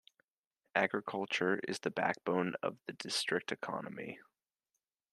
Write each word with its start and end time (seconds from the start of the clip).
Agriculture 0.73 1.59
is 1.67 1.77
the 1.81 1.91
backbone 1.91 2.55
of 2.63 2.79
the 2.87 2.93
district 2.93 3.51
economy. 3.51 4.19